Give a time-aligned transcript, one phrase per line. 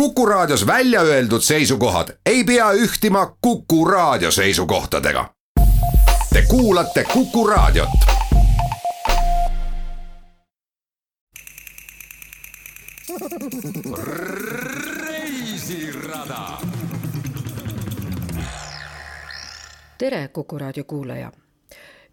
[0.00, 5.34] Kuku Raadios välja öeldud seisukohad ei pea ühtima Kuku Raadio seisukohtadega.
[6.32, 7.88] Te kuulate Kuku Raadiot.
[15.06, 16.58] reisirada.
[19.98, 21.32] tere, Kuku Raadio kuulaja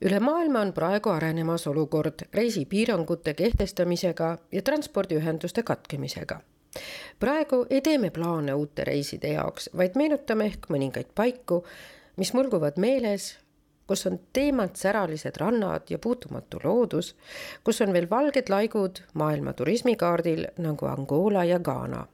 [0.01, 6.39] üle maailma on praegu arenemas olukord reisipiirangute kehtestamisega ja transpordiühenduste katkemisega
[7.19, 11.63] praegu ei tee me plaane uute reiside jaoks, vaid meenutame ehk mõningaid paiku,
[12.17, 13.33] mis mulguvad meeles,
[13.87, 17.15] kus on teemant säralised rannad ja puutumatu loodus,
[17.63, 22.07] kus on veel valged laigud maailma turismikaardil nagu Angola ja Ghana.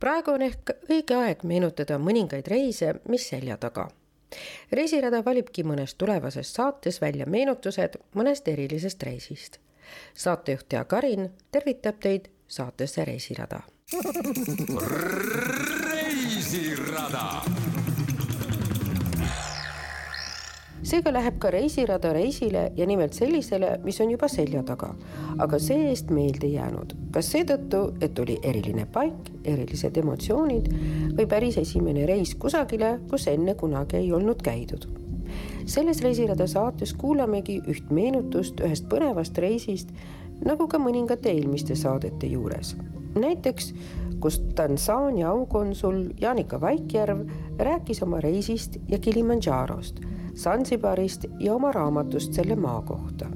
[0.00, 3.88] praegu on ehk õige aeg meenutada mõningaid reise, mis selja taga
[4.72, 9.58] reisirada valibki mõnes tulevases saates välja meenutused mõnest erilisest reisist.
[10.14, 13.60] saatejuht Jaak Karin tervitab teid saatesse Reisirada
[15.92, 17.42] reisirada.
[20.84, 24.94] seega läheb ka reisirada reisile ja nimelt sellisele, mis on juba selja taga,
[25.38, 26.94] aga see-eest meelde jäänud.
[27.12, 30.68] kas seetõttu, et oli eriline paik, erilised emotsioonid
[31.18, 34.88] või päris esimene reis kusagile, kus enne kunagi ei olnud käidud
[35.66, 39.88] selles Reisirada saates kuulamegi üht meenutust ühest põnevast reisist,
[40.44, 42.76] nagu ka mõningate eelmiste saadete juures
[43.14, 43.74] näiteks
[44.24, 47.18] kus Tansaania aukonsul Jaanika Vaikjärv
[47.58, 50.00] rääkis oma reisist ja Kilimandžarost,
[50.34, 53.26] Sansibarist ja oma raamatust selle maa kohta.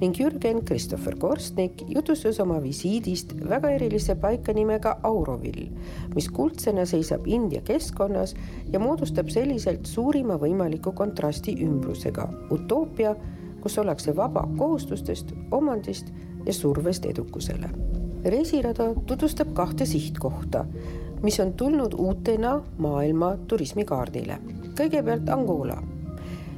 [0.00, 5.68] Ning Jürgen Christopher Korstnik jutustas oma visiidist väga erilisse paika nimega Aurovill,
[6.14, 8.34] mis kuldsena seisab India keskkonnas
[8.72, 13.12] ja moodustab selliselt suurima võimaliku kontrasti ümbrusega, utoopia,
[13.60, 16.12] kus ollakse vaba kohustustest, omandist
[16.46, 20.64] ja survest edukusele reisirada tutvustab kahte sihtkohta,
[21.22, 24.38] mis on tulnud uutena maailma turismikaardile.
[24.76, 25.82] kõigepealt Angola.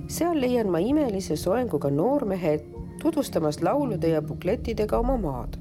[0.09, 2.65] seal leian ma imelise soenguga noormehed
[3.03, 5.57] tutvustamas laulude ja buklettidega oma maad.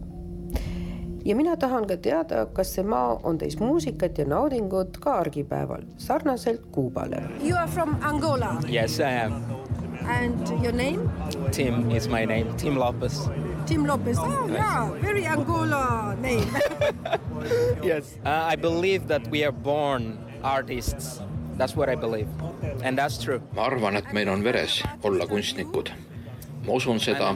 [1.26, 5.82] ja mina tahan ka teada, kas see maa on täis muusikat ja naudingut ka argipäeval,
[5.98, 7.22] sarnaselt Kuubale.
[7.44, 8.62] You are from Angola?
[8.72, 9.34] Yes, I am.
[10.06, 11.10] And your name?
[11.52, 13.30] Tim is my name, Tim Lopez.
[13.66, 14.18] Tim Lopez.
[14.20, 16.48] Oh, yeah, very Angola name.
[17.84, 18.18] yes.
[18.26, 21.22] Uh, I believe that we are born artists.
[21.58, 22.28] That's what I believe.
[22.84, 23.42] And that's true.
[23.56, 25.92] ma arvan, et meil on veres olla kunstnikud.
[26.68, 27.32] ma usun seda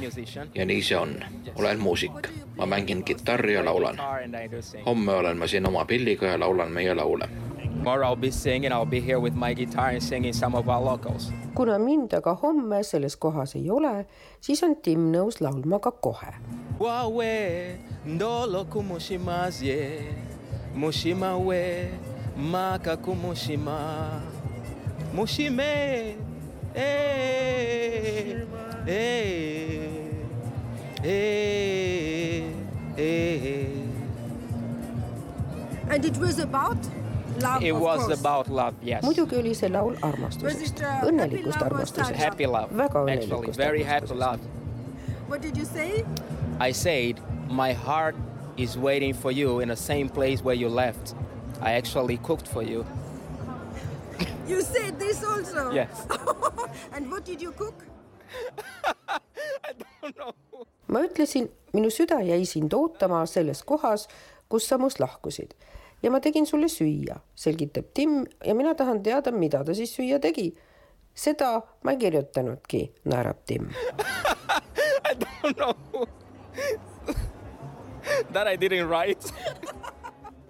[0.56, 1.16] ja nii see on.
[1.56, 3.98] olen muusik, ma mängin kitarri ja laulan.
[4.86, 7.30] homme olen ma siin oma pilliga ja laulan meie laule
[7.82, 10.80] Tomorrow I'll be singing, I'll be here with my guitar and singing some of our
[10.80, 11.32] locals.
[11.56, 14.06] kuna mind aga homme selles kohas ei ole,
[14.40, 16.34] siis on Tim nõus laulma ka kohe.
[16.80, 20.14] Wawe ndolo kumushimazie
[20.76, 21.90] mushima we
[22.38, 24.22] maka kumushima
[25.14, 26.16] mushime
[26.76, 28.46] eh
[28.88, 29.66] eh
[31.04, 32.44] eh
[32.98, 33.68] eh
[35.90, 37.01] and it was about love,
[37.62, 39.04] It was about love, yes.
[39.04, 42.78] muidugi oli see laul armastusest uh, õnnelikust happy love or armastusest.
[42.78, 44.40] väga Actually, õnnelikust very happy love.
[45.30, 46.06] What did you say?
[46.60, 47.20] I said,
[47.50, 48.16] my heart
[48.58, 51.16] is waiting for you in the same place where you left.
[51.62, 52.86] I actually cooked for you.
[54.48, 55.72] You said this also?
[55.72, 56.06] Yes.
[56.94, 57.76] and what did you cook?
[60.92, 64.08] ma ütlesin, minu süda jäi sind ootama selles kohas,
[64.50, 65.52] kus sa must lahkusid
[66.04, 70.20] ja ma tegin sulle süüa, selgitab Tim ja mina tahan teada, mida ta siis süüa
[70.20, 70.54] tegi.
[71.14, 73.70] seda ma ei kirjutanudki, naerab Tim.
[75.12, 76.08] I don't know.
[78.32, 79.34] that I didn't write.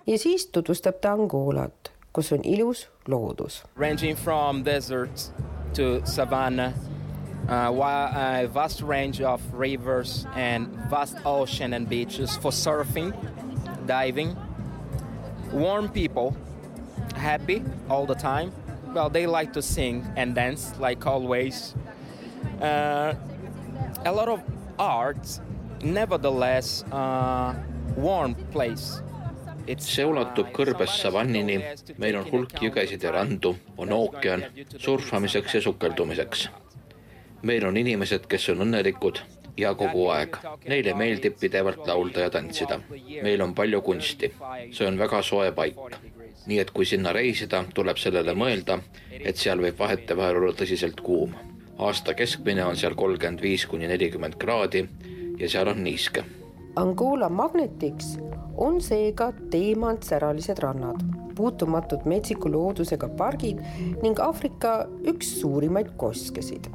[0.08, 3.64] ja siis tutvustab ta Angolat, kus on ilus loodus.
[3.76, 5.32] Ranging from deserts
[5.74, 6.74] to savanna,
[7.50, 13.14] uh, a vast range of rivers and vast ocean and beaches for surfing,
[13.88, 14.38] diving.
[15.54, 16.36] Warm people,
[17.16, 18.54] happy all the time.
[18.94, 21.76] Well, they like to sing and dance like always.
[22.62, 23.14] Uh,
[24.06, 24.42] a lot of
[24.80, 25.40] art,
[25.84, 27.54] nevertheless, uh,
[27.98, 29.02] warm place.
[29.78, 31.60] see ulatub kõrbes savannini,
[31.98, 34.44] meil on hulk jõgesid ja randu, on ookean
[34.78, 36.48] surfamiseks ja sukeldumiseks.
[37.44, 39.22] meil on inimesed, kes on õnnelikud
[39.62, 40.38] ja kogu aeg.
[40.68, 42.80] Neile meeldib pidevalt laulda ja tantsida.
[43.22, 44.34] meil on palju kunsti,
[44.72, 45.78] see on väga soe paik.
[46.46, 48.80] nii et kui sinna reisida, tuleb sellele mõelda,
[49.20, 51.34] et seal võib vahetevahel olla tõsiselt kuum.
[51.78, 54.88] aasta keskmine on seal kolmkümmend viis kuni nelikümmend kraadi
[55.40, 56.24] ja seal on niiske
[56.76, 58.18] Angola magnetiks
[58.58, 61.02] on seega teemantsäralised rannad,
[61.36, 63.60] puutumatud metsiku loodusega pargid
[64.04, 66.70] ning Aafrika üks suurimaid koskesid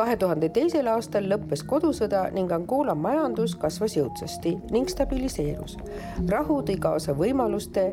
[0.00, 5.76] kahe tuhande teisel aastal lõppes kodusõda ning Angola majandus kasvas jõudsasti ning stabiliseerus.
[6.28, 7.84] rahu tõi kaasa võimaluste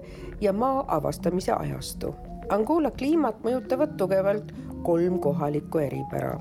[0.42, 2.14] ja maa avastamise ajastu.
[2.50, 6.40] Angola kliimat mõjutavad tugevalt kolm kohalikku eripära.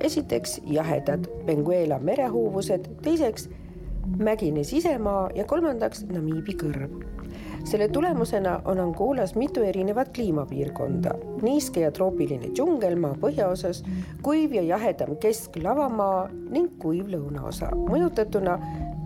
[0.00, 3.48] esiteks jahedad Benguela merehoovused, teiseks
[4.18, 7.19] mägine sisemaa ja kolmandaks Namiibi kõrv
[7.64, 13.82] selle tulemusena on Angolas mitu erinevat kliimapiirkonda, niiske ja troopiline džungel maa põhjaosas,
[14.22, 18.58] kuiv ja jahedam kesk-lavamaa ning kuiv lõunaosa, mõjutatuna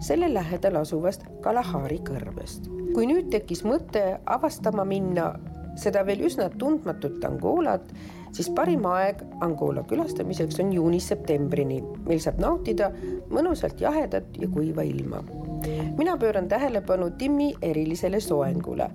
[0.04, 2.70] selle lähedal asuvast Kalahari kõrvest.
[2.94, 5.32] kui nüüd tekkis mõte avastama minna
[5.76, 7.88] seda veel üsna tundmatut Angolat,
[8.34, 12.92] siis parim aeg Angola külastamiseks on juunist septembrini, mil saab nautida
[13.30, 15.24] mõnusalt jahedat ja kuiva ilma
[15.98, 18.90] mina pööran tähelepanu Timmi erilisele soengule,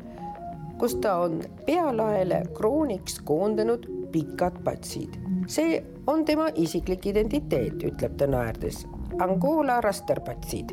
[0.78, 5.20] kus ta on pealaele krooniks koondanud pikad patsid.
[5.48, 8.88] see on tema isiklik identiteet, ütleb ta naerdes.
[9.20, 10.72] Angola rasterpatsid,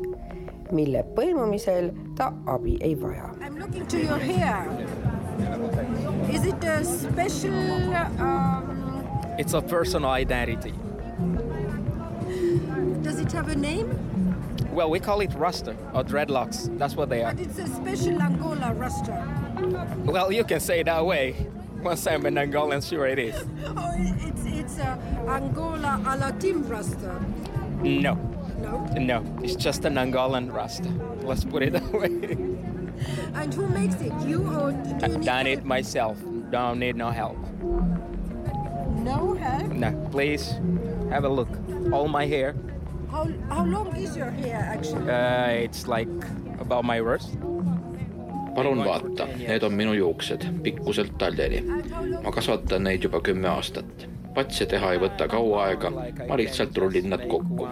[0.73, 3.31] mille põimumisel ta abi ei vaja.
[3.41, 4.67] I am looking to your hair.
[6.33, 7.53] Is it a special
[8.21, 9.05] um,
[9.39, 10.75] It's a personal identity.
[13.03, 14.16] does it have a name?
[14.77, 16.69] Well, we call it Rasta or dreadlocks.
[16.79, 17.33] That's what they are.
[17.33, 19.25] But it's a special Angola rasta.
[20.05, 21.47] Well, you can say it that way.
[21.83, 23.35] Once I'm an Angolan, sure it is.
[23.65, 27.19] Oh, it's it's a Angola a la Tim roster.
[27.83, 28.15] No,
[28.61, 28.85] No.
[28.99, 30.91] no, it's just an Angolan Rasta.
[31.23, 32.37] Let's put it that way.
[33.35, 34.13] And who makes it?
[34.29, 35.65] You or do you I've done it help?
[35.65, 36.19] myself.
[36.51, 37.39] Don't need no help.
[39.09, 39.69] No help.
[39.73, 40.53] No, please
[41.09, 41.49] have a look.
[41.93, 42.55] All my hair,
[43.11, 45.11] How how long is your hair actually?
[45.11, 46.09] uh, it's like
[46.61, 47.39] about my wrist.
[48.57, 51.61] palun vaata, need on minu juuksed pikkuselt taljeni.
[52.25, 54.09] Ma kasvatan neid juba kümme aastat.
[54.35, 55.91] patse teha ei võta kaua aega,
[56.29, 57.69] ma lihtsalt rullin nad kokku.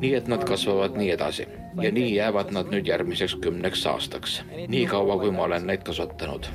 [0.00, 1.46] nii et nad kasvavad nii edasi
[1.82, 6.46] ja nii jäävad nad nüüd järgmiseks kümneks aastaks, nii kaua, kui ma olen neid kasvatanud.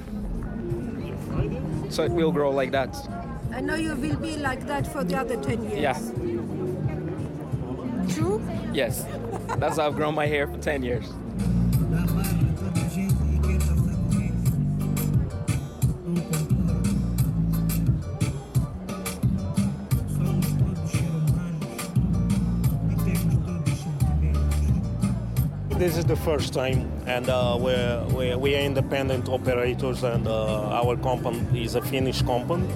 [1.89, 2.95] So it will grow like that.
[3.53, 5.81] And now you will be like that for the other ten years.
[5.81, 6.42] Yeah.
[8.09, 8.41] True.
[8.73, 9.05] Yes,
[9.57, 11.05] that's how I've grown my hair for 10 years.
[25.83, 30.69] This is the first time, and uh, we're, we're, we are independent operators, and uh,
[30.69, 32.67] our company is a Finnish company.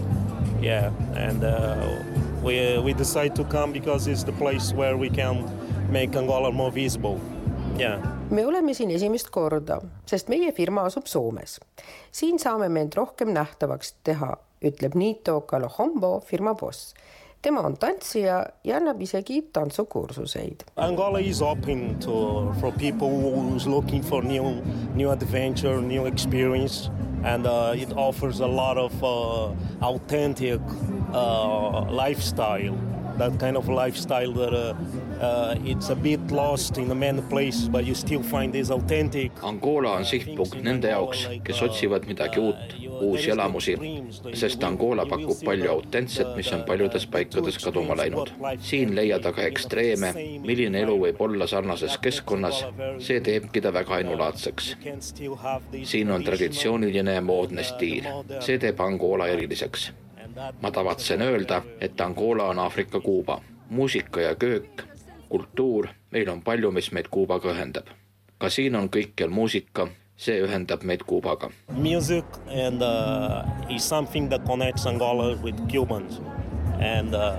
[0.62, 2.04] Yeah, and uh,
[2.48, 5.44] we, we decide to come because it's the place where we can
[5.92, 7.20] make Angola more visible.
[7.78, 8.00] Yeah.
[8.30, 11.60] me oleme siin esimest korda, sest meie firma asub Soomes.
[12.12, 14.34] siin saame me end rohkem nähtavaks teha,
[14.64, 16.94] ütleb Niito Kalohombo, firma boss.
[17.42, 20.64] Tema on tantsija ja annab isegi tantsukursuseid.
[20.76, 24.62] Angola is open to for people who's looking for new
[24.96, 26.90] new adventure, new experience,
[27.24, 29.52] and uh, it offers a lot of uh,
[29.82, 30.62] authentic
[31.14, 32.76] uh, lifestyle.
[33.18, 34.76] That kind of lifestyle that uh,
[35.20, 39.32] uh, it's a bit lost in many places, but you still find this authentic.
[39.44, 43.78] Angola on sihtpunkt nende jaoks, kes otsivad midagi uut, uusi elamusi,
[44.34, 48.32] sest Angola pakub palju autentset, mis on paljudes paikades kaduma läinud.
[48.60, 50.14] siin leiad aga ekstreeme,
[50.46, 52.64] milline elu võib olla sarnases keskkonnas,
[53.00, 54.76] see teebki ta väga ainulaadseks.
[55.84, 59.92] siin on traditsiooniline ja moodne stiil, see teeb Angola eriliseks.
[60.62, 64.84] ma tavatsen öelda, et Angola on Aafrika Kuuba, muusika ja köök,
[65.30, 67.88] kultuur, meil on palju, mis meid Kuubaga ühendab.
[68.38, 69.88] ka siin on kõikjal muusika,
[70.18, 76.20] see ühendab meid Kuubaga music and uh, is something that connects Angola with Cubans,
[76.80, 77.38] and uh,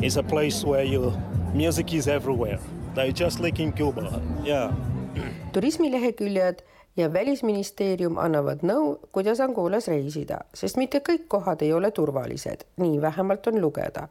[0.00, 1.12] it's a place where you
[1.54, 2.58] music is everywhere.
[2.96, 4.72] Like just like in Cuba, yeah.
[5.52, 6.64] turismileheküljed
[6.96, 12.98] ja Välisministeerium annavad nõu, kuidas Angolas reisida, sest mitte kõik kohad ei ole turvalised, nii
[13.02, 14.08] vähemalt on lugeda.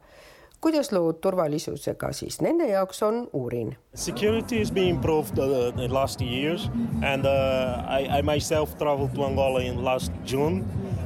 [0.60, 6.20] Kuidas lood turvalisusega siis nende jaoks on, uurin Security has been improved uh, the last
[6.20, 6.70] years,
[7.02, 10.64] and uh, I, I myself traveled to Angola in last June,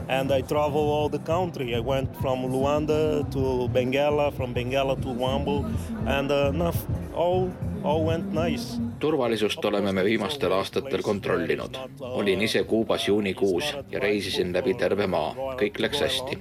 [0.08, 1.74] and I traveled all the country.
[1.74, 5.64] I went from Luanda to Bengala, from Bengala to Wambo,
[6.06, 6.76] and uh, enough,
[7.14, 7.50] all
[7.84, 8.80] all went nice.
[8.98, 11.76] turvalisust oleme me viimastel aastatel kontrollinud.
[12.00, 16.38] olin ise Kuubas juunikuus ja reisisin läbi terve maa, kõik läks hästi.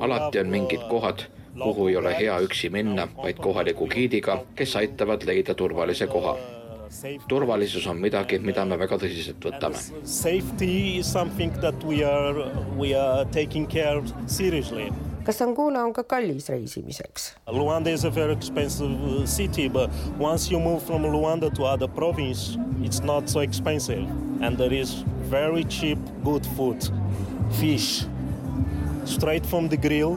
[0.00, 1.22] alati on mingid kohad,
[1.62, 6.36] kuhu ei ole hea üksi minna, vaid kohaliku giidiga, kes aitavad leida turvalise koha.
[7.28, 9.76] turvalisus on midagi, mida me väga tõsiselt võtame.
[10.04, 12.48] Safety is something that we are,
[12.78, 14.88] we are taking care seriously
[15.28, 17.34] kas Angola on ka kallis reisimiseks?
[17.52, 21.86] Luanda is a very expensive uh, city, but once you move from Luanda to other
[21.86, 24.08] province, it's not so expensive,
[24.40, 26.80] and there is very cheap, good food,
[27.60, 28.06] fish,
[29.04, 30.16] straight from the grill,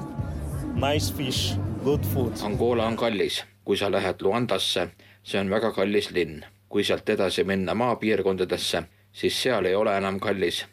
[0.76, 2.34] nice fish, good food.
[2.44, 4.88] Angola on kallis, kui sa lähed Luandasse,
[5.24, 6.46] see on väga kallis linn.
[6.72, 10.66] kui sealt edasi minna maapiirkondadesse, siis seal ei ole enam kallis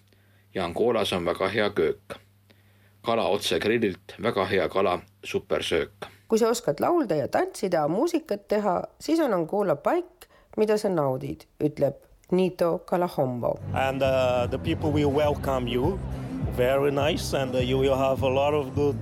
[0.54, 2.18] ja Angolas on väga hea köök
[3.08, 6.06] kala otse grillilt, väga hea kala, supersöök.
[6.28, 11.46] kui sa oskad laulda ja tantsida, muusikat teha, siis on Angola paik, mida sa naudid,
[11.64, 11.94] ütleb
[12.32, 13.54] Nito Kalahombo.
[13.72, 15.98] And uh, the people will welcome you
[16.56, 18.96] very nice and uh, you will have a lot of good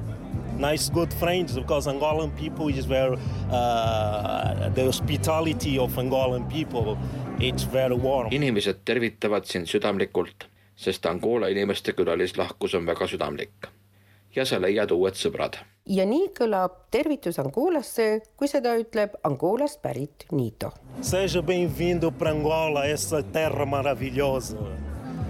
[0.59, 3.17] nice good friends because Angolan people is very
[3.51, 6.97] uh, the hospitality of Angolan people
[7.41, 8.29] it's very warm.
[8.33, 13.69] inimesed tervitavad sind südamlikult, sest Angola inimeste külalislahkus on väga südamlik
[14.37, 15.57] ja sa leiad uued sõbrad.
[15.87, 20.73] ja nii kõlab tervitus Angolasse, kui seda ütleb Angolast pärit Nito.
[21.01, 24.57] Seja bem-vindo para Angola, essa terra maravilhosa.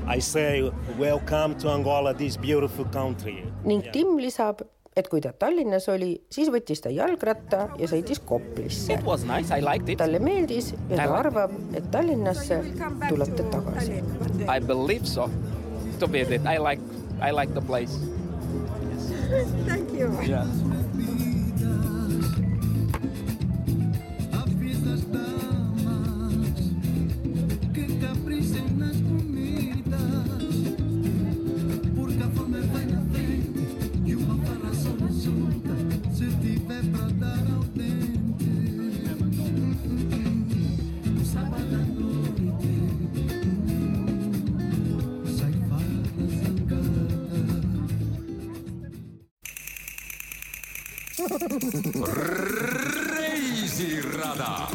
[0.08, 0.62] I say
[0.98, 3.42] welcome to Angola, this beautiful country.
[3.64, 4.62] ning Tim lisab,
[4.96, 8.96] et kui ta Tallinnas oli, siis võttis ta jalgratta ja sõitis Koplisse.
[9.28, 9.58] Nice,
[10.00, 12.62] talle meeldis ja ta arvab, et Tallinnasse
[13.08, 14.00] tuleb ta tagasi.
[14.48, 15.28] I believe so.
[16.00, 16.82] To visit, I like,
[17.20, 17.92] I like the place.
[19.66, 20.12] Thank you.
[20.22, 20.46] Yeah.
[53.76, 54.68] Reisirada.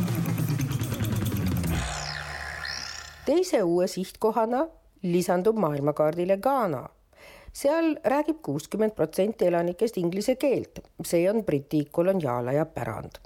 [3.25, 4.67] teise uue sihtkohana
[5.03, 6.89] lisandub maailmakaardile Ghana.
[7.53, 13.17] seal räägib kuuskümmend protsenti elanikest inglise keelt, see on Briti koloniaalaja pärand.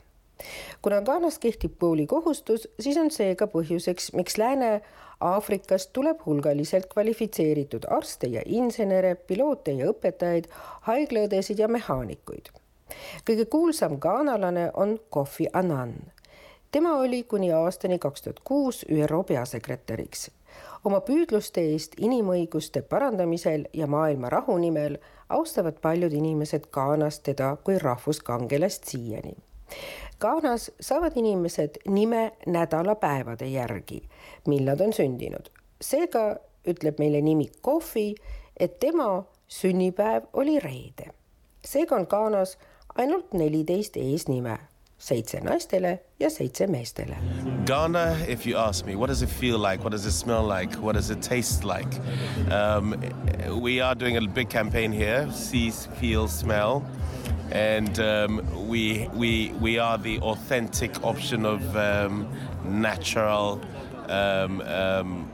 [0.81, 8.27] kuna Ghanas kehtib koolikohustus, siis on see ka põhjuseks, miks Lääne-Aafrikast tuleb hulgaliselt kvalifitseeritud arste
[8.27, 10.47] ja insenere, piloote ja õpetajaid,
[10.87, 12.55] haiglaõdesid ja mehaanikuid
[13.29, 15.93] kõige kuulsam ghanalane on Kofi Annan.
[16.71, 20.31] tema oli kuni aastani kaks tuhat kuus ÜRO peasekretäriks.
[20.85, 24.97] oma püüdluste eest inimõiguste parandamisel ja maailma rahu nimel
[25.29, 29.33] austavad paljud inimesed Ghanas teda kui rahvuskangelast siiani.
[30.19, 34.01] Ghanas saavad inimesed nime nädalapäevade järgi,
[34.47, 35.49] mil nad on sündinud.
[35.81, 36.37] seega
[36.67, 38.15] ütleb meile nimi Kofi,
[38.59, 41.11] et tema sünnipäev oli reede.
[41.65, 42.57] seega on Ghanas
[42.95, 44.57] ainult neliteist eesnime,
[44.97, 47.17] seitse naistele ja seitse meestele.
[47.65, 49.83] Ghana, if you ask me, what does it feel like?
[49.83, 50.75] What does it smell like?
[50.75, 51.99] What does it taste like?
[52.51, 52.95] Um,
[53.61, 56.85] we are doing a big campaign here, see, feel, smell.
[57.51, 62.27] And um, we, we, we are the authentic option of um,
[62.63, 63.61] natural
[64.07, 65.29] um, um,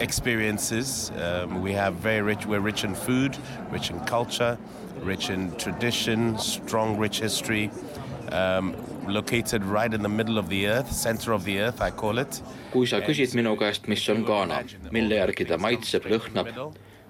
[0.00, 1.12] experiences.
[1.16, 3.36] Um, we have very rich, we're rich in food,
[3.70, 4.58] rich in culture,
[5.04, 7.70] rich in tradition, strong, rich history.
[8.32, 8.74] Um,
[9.08, 12.42] located right in the middle of the earth, center of the earth, I call it.
[12.70, 14.60] kui sa küsid minu käest, mis on Ghana,
[14.94, 16.52] mille järgi ta maitseb, lõhnab,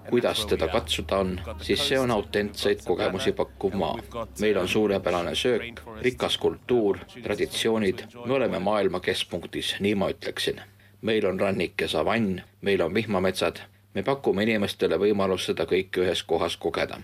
[0.09, 3.99] kuidas teda katsuda on, siis see on autentseid kogemusi pakkuv maa.
[4.41, 10.61] meil on suurepärane söök, rikas kultuur, traditsioonid, me oleme maailma keskpunktis, nii ma ütleksin.
[11.03, 13.61] meil on rannik ja savann, meil on vihmametsad,
[13.95, 17.01] me pakume inimestele võimalust seda kõike ühes kohas kogeda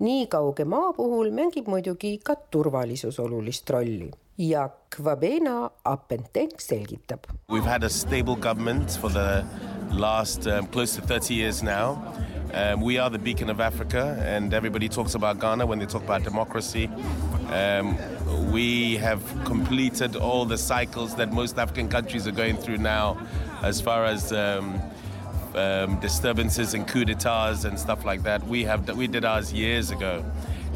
[0.00, 7.26] nii kauge maa puhul mängib muidugi ka turvalisus olulist rolli ja Kvabena Appenteng selgitab.
[7.48, 9.44] We've had a stable government for the
[9.92, 11.98] last um, close to 30 years now.
[12.54, 16.02] Um, we are the beacon of Africa, and everybody talks about Ghana when they talk
[16.02, 16.90] about democracy.
[17.52, 17.96] Um,
[18.50, 23.18] we have completed all the cycles that most African countries are going through now,
[23.62, 24.80] as far as um,
[25.54, 28.46] um, disturbances and coup d'etats and stuff like that.
[28.46, 30.24] We have we did ours years ago,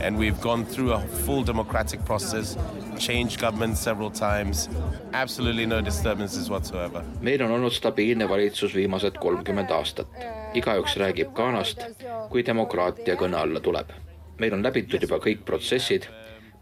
[0.00, 2.56] and we've gone through a full democratic process,
[2.98, 4.68] changed government several times.
[5.12, 7.04] Absolutely no disturbances whatsoever.
[7.20, 10.06] meil on olnud stabiilne valitsus viimased kolmkümmend aastat.
[10.54, 11.80] igaüks räägib Ghanast,
[12.30, 13.90] kui demokraatia kõne alla tuleb.
[14.38, 16.06] meil on läbitud juba kõik protsessid.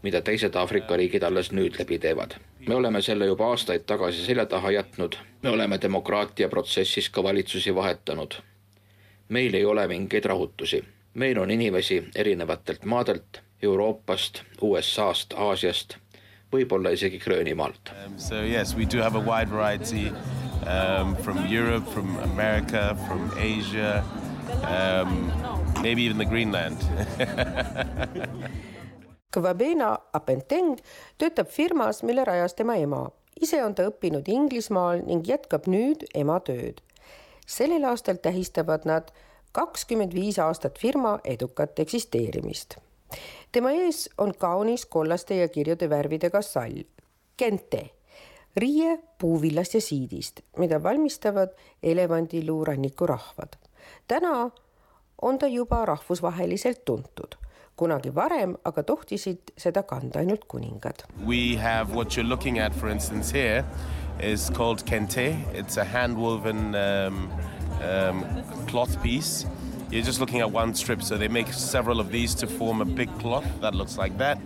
[0.03, 2.35] mida teised Aafrika riigid alles nüüd läbi teevad.
[2.67, 7.75] Me oleme selle juba aastaid tagasi selja taha jätnud, me oleme demokraatia protsessis ka valitsusi
[7.75, 8.33] vahetanud.
[9.29, 15.95] meil ei ole mingeid rahutusi, meil on inimesi erinevatelt maadelt, Euroopast, USA-st, Aasiast,
[16.51, 20.11] võib-olla isegi Gröönimaalt Um, so yes, we do have a wide variety
[20.67, 24.03] um, from Europe, from America, from Asia,
[24.67, 25.31] um,
[25.81, 26.77] maybe even the Greenland.
[29.33, 30.77] Kvabena Apenteng
[31.17, 33.09] töötab firmas, mille rajas tema ema.
[33.41, 36.81] ise on ta õppinud Inglismaal ning jätkab nüüd ema tööd.
[37.47, 39.09] sellel aastal tähistavad nad
[39.51, 42.77] kakskümmend viis aastat firma edukat eksisteerimist.
[43.51, 46.83] tema ees on kaunis kollaste ja kirjude värvidega sall,
[47.37, 47.89] kente,
[48.55, 53.57] riie puuvillast ja siidist, mida valmistavad elevandiluuranniku rahvad.
[54.07, 54.51] täna
[55.21, 57.42] on ta juba rahvusvaheliselt tuntud
[57.75, 61.03] kunagi varem aga tohtisid seda kanda ainult kuningad.
[61.25, 63.65] we have what you're looking at, for instance, here
[64.19, 65.35] is called kente.
[65.53, 67.31] It's a hand woven um,
[67.81, 69.45] um, cloth piece.
[69.91, 72.85] You're just looking at one strip, so they make several of these to form a
[72.85, 74.39] big cloth that looks like that.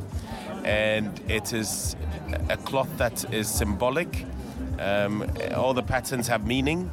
[0.66, 1.96] And it is
[2.50, 4.26] a cloth that is symbolic.
[4.80, 6.92] Um, all the patterns have meaning.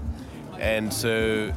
[0.61, 1.53] And so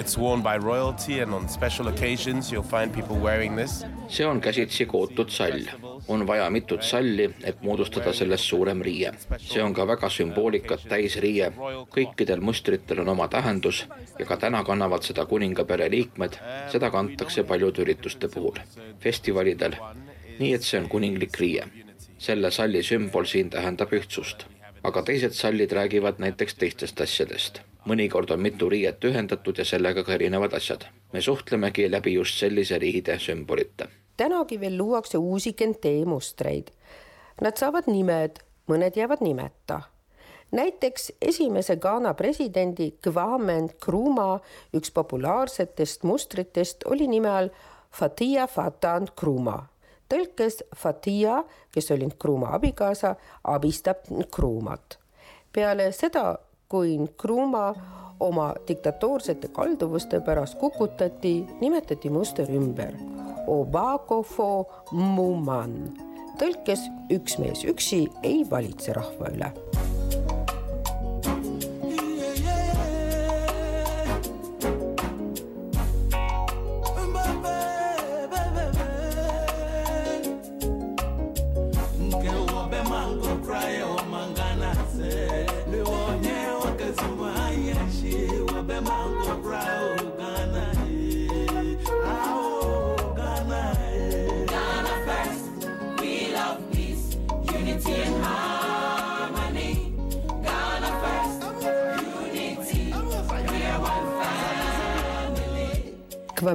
[0.00, 3.84] it's worn by royalty, and on special occasions, you'll find people wearing this.
[4.08, 5.62] see on käsitsi kootud sall.
[6.08, 9.12] on vaja mitut salli, et moodustada sellest suurem riie.
[9.38, 11.52] see on ka väga sümboolikat täis riie.
[11.96, 13.86] kõikidel mustritel on oma tähendus
[14.18, 16.38] ja ka täna kannavad seda kuningapere liikmed.
[16.72, 18.58] seda kantakse paljude ürituste puhul,
[19.00, 19.76] festivalidel.
[20.38, 21.64] nii et see on kuninglik riie.
[22.18, 24.46] selle salli sümbol siin tähendab ühtsust
[24.82, 27.60] aga teised sallid räägivad näiteks teistest asjadest.
[27.86, 30.84] Mõnikord on mitu riiet ühendatud ja sellega ka erinevad asjad.
[31.12, 33.88] me suhtlemegi läbi just sellise riide sümbolite.
[34.16, 36.70] tänagi veel luuakse uusi kentee mustreid.
[37.40, 39.80] Nad saavad nimed, mõned jäävad nimeta.
[40.52, 44.40] näiteks esimese Ghana presidendi Kwame Nkrumah
[44.74, 47.48] üks populaarsetest mustritest oli nime all
[47.92, 49.70] Fatia Fatan Nkrumah
[50.10, 54.98] tõlkes Fatia, kes oli Nkrumah abikaasa, abistab Nkrumat.
[55.52, 56.38] peale seda,
[56.70, 57.76] kui Nkrumah
[58.20, 62.94] oma diktatoorsete kalduvuste pärast kukutati, nimetati muster ümber
[63.50, 65.76] Obakofo Muman.
[66.38, 69.50] tõlkes üks mees üksi ei valitse rahva üle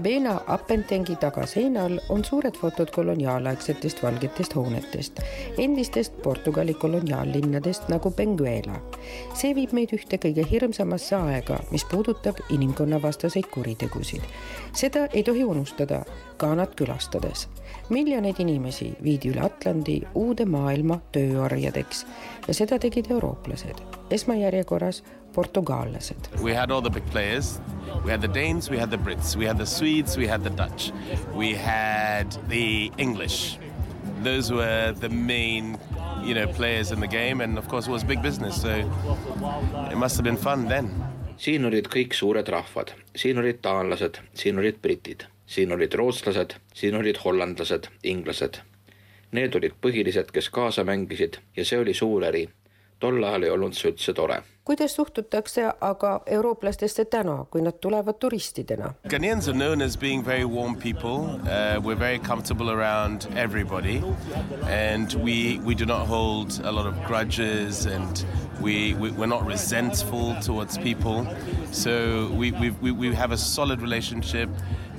[0.05, 5.19] Kvabena Appentengi tagaseinal on suured fotod koloniaalaegsetest valgetest hoonetest,
[5.57, 8.77] endistest Portugali koloniaallinnadest nagu Benguela.
[9.33, 14.21] see viib meid ühte kõige hirmsamasse aega, mis puudutab inimkonnavastaseid kuritegusid.
[14.73, 16.03] seda ei tohi unustada
[16.37, 17.47] Ghanat külastades.
[17.89, 22.05] miljoneid inimesi viidi üle Atlandi uude maailma tööorjadeks
[22.47, 25.03] ja seda tegid eurooplased, esmajärjekorras
[25.35, 26.29] portugaallased.
[26.41, 27.59] We had all the big players.
[28.03, 30.49] We had the Danes, we had the Brits, we had the Swedes, we had the
[30.49, 30.91] Dutch,
[31.33, 33.57] we had the English.
[34.21, 35.77] Those were the main,
[36.23, 38.61] you know, players in the game, and of course it was big business.
[38.61, 38.71] So
[39.91, 40.89] it must have been fun then.
[41.37, 46.95] siin olid kõik suured rahvad, siin olid taanlased, siin olid britid, siin olid rootslased, siin
[46.95, 48.61] olid hollandlased, inglased.
[49.35, 52.47] Need olid põhilised, kes kaasa mängisid ja see oli suur äri.
[52.99, 58.17] tol ajal ei olnud see üldse tore kuidas suhtutakse aga eurooplastesse täna, kui nad tulevad
[58.19, 58.93] turistidena?
[59.07, 61.39] Ghanaians are known as being very warm people.
[61.45, 64.01] Uh, we're very comfortable around everybody,
[64.67, 68.25] and we we do not hold a lot of grudges, and
[68.59, 71.27] we, we we're not resentful towards people.
[71.71, 74.49] So we we we, we have a solid relationship.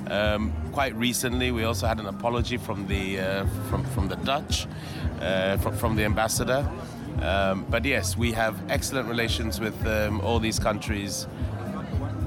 [0.09, 4.69] Um, quite recently, we also had an apology from the uh, from from the Dutch,
[5.21, 6.65] uh, from from the ambassador.
[7.17, 11.27] Um, but yes, we have excellent relations with um, all these countries.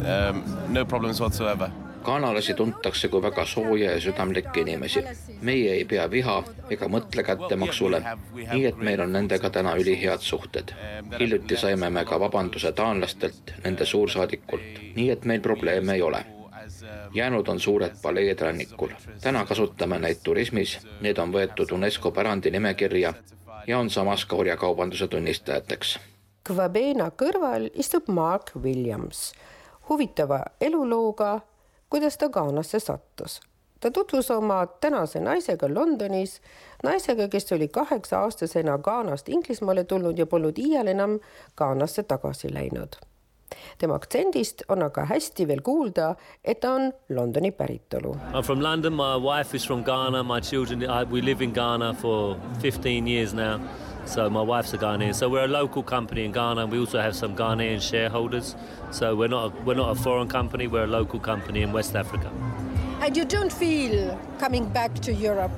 [0.06, 1.72] Um, no problems whatsoever.
[2.04, 5.04] kanalasi tuntakse kui väga sooja ja südamlikke inimesi.
[5.42, 8.02] meie ei pea viha ega mõtle kättemaksule,
[8.52, 10.74] nii et meil on nendega täna ülihead suhted.
[11.20, 16.26] hiljuti saime me ka vabanduse taanlastelt, nende suursaadikult, nii et meil probleeme ei ole.
[17.14, 18.90] jäänud on suured paleed rannikul.
[19.22, 23.14] täna kasutame neid turismis, need on võetud UNESCO pärandi nimekirja
[23.70, 26.00] ja on samas ka orjakaubanduse tunnistajateks.
[26.50, 29.32] Kvabena kõrval istub Mark Williams,
[29.90, 31.36] huvitava elulooga,
[31.90, 33.38] kuidas ta Ghanasse sattus
[33.80, 36.42] ta tutvus oma tänase naisega Londonis,
[36.84, 41.20] naisega, kes oli kaheksa-aastasena Ghanast Inglismaale tulnud ja polnud iial enam
[41.58, 43.00] Ghanasse tagasi läinud.
[43.78, 48.16] Tema aktsendist on aga hästi veel kuulda, et ta on Londoni päritolu.
[48.34, 51.94] I am from London, my wife is from Ghana, my children, we live in Ghana
[51.94, 53.60] for fifteen years now.
[54.06, 55.14] So my wife's a Ghanaian.
[55.14, 56.64] So we're a local company in Ghana.
[56.64, 58.56] And we also have some Ghanaian shareholders.
[58.90, 60.66] So we're not a, we're not a foreign company.
[60.66, 62.32] We're a local company in West Africa.
[63.02, 65.52] And you don't feel coming back to Europe?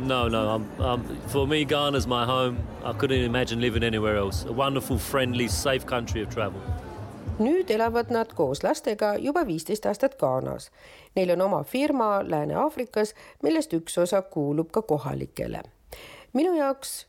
[0.00, 0.48] No, no.
[0.48, 2.58] I'm, I'm, for me, Ghana's my home.
[2.82, 4.46] I couldn't imagine living anywhere else.
[4.46, 6.60] A wonderful, friendly, safe country of travel.
[7.42, 10.70] Nüüd elavad nad koos lastega juba viisteist aastat Ghanas.
[11.16, 15.62] Neil on oma firma Lääne-Aafrikas, millest üks osa kuulub ka kohalikele.
[16.32, 17.06] minu jaoks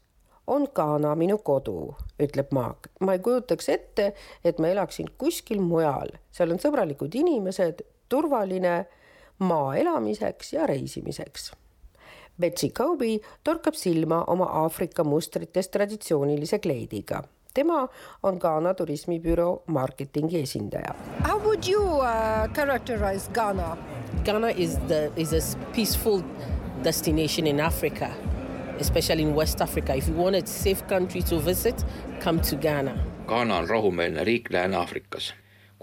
[0.47, 2.89] on Ghana minu kodu, ütleb Maak.
[2.99, 8.85] ma ei kujutaks ette, et ma elaksin kuskil mujal, seal on sõbralikud inimesed, turvaline
[9.39, 11.51] maa elamiseks ja reisimiseks.
[12.39, 17.23] Betsy Kobe torkab silma oma Aafrika mustritest traditsioonilise kleidiga.
[17.53, 17.87] Tema
[18.23, 20.95] on Ghana turismibüroo marketingi esindaja.
[21.27, 23.77] How would you uh, characterize Ghana?
[24.25, 26.21] Ghana is the is a peaceful
[26.83, 28.09] destination in Africa,
[28.79, 29.95] especially in West Africa.
[29.95, 31.85] If you want a safe country to visit,
[32.23, 32.93] come to Ghana.
[33.27, 35.33] Ghana on rahumeelne riik Lääne-Aafrikas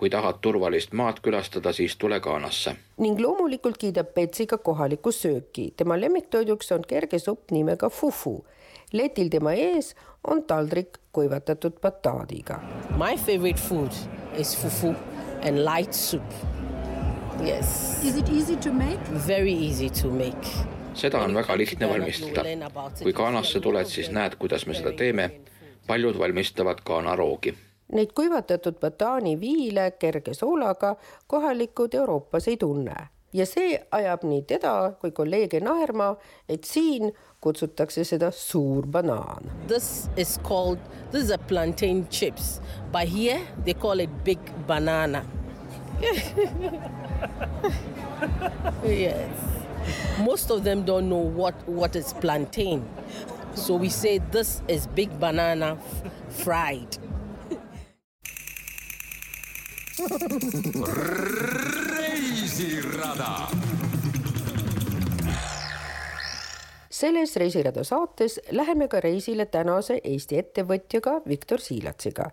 [0.00, 2.72] kui tahad turvalist maad külastada, siis tule Ghanasse.
[2.96, 5.72] ning loomulikult kiidab Betsi ka kohalikku sööki.
[5.76, 8.44] tema lemmiktoiduks on kerge supp nimega fufu.
[8.92, 12.60] letil tema ees on taldrik kuivatatud bataadiga.
[12.96, 13.92] My favorite food
[14.36, 14.94] is fufu
[15.42, 16.22] and light soup.
[17.44, 18.00] Yes.
[18.04, 19.00] Is it easy to make?
[19.26, 20.48] Very easy to make.
[20.94, 22.42] seda on väga lihtne valmistada.
[23.02, 25.30] kui Ghanasse tuled, siis näed, kuidas me seda teeme.
[25.86, 27.54] paljud valmistavad Ghana roogi
[27.92, 32.94] Neid kuivatatud bataani viile kerge soolaga kohalikud Euroopas ei tunne
[33.32, 36.14] ja see ajab nii teda kui kolleege naerma,
[36.48, 39.50] et siin kutsutakse seda suur banaan.
[39.68, 40.78] This is called,
[41.10, 42.60] this is a plantain chips,
[42.92, 45.24] but here they call it big banana
[48.84, 49.30] yes.
[50.20, 52.88] Most of them don't know what, what is plantain.
[53.54, 55.78] So we say this is big banana
[56.28, 56.96] fried.
[62.20, 63.48] reisirada.
[67.00, 72.26] selles Reisirada saates läheme ka reisile tänase Eesti ettevõtjaga Viktor Siilatsiga,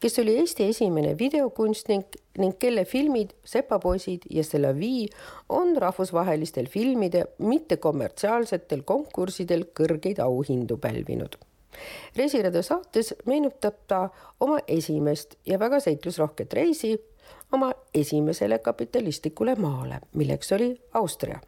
[0.00, 5.08] kes oli Eesti esimene videokunstnik ning kelle filmid Sepapoisid ja Selavi
[5.48, 11.36] on rahvusvahelistel filmide mittekommertsiaalsetel konkurssidel kõrgeid auhindu pälvinud
[12.16, 14.06] reisirada saates meenutab ta
[14.40, 16.94] oma esimest ja väga seiklusrohket reisi
[17.54, 21.40] oma esimesele kapitalistlikule maale, milleks oli Austria